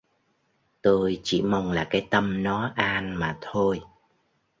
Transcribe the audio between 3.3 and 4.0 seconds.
thôi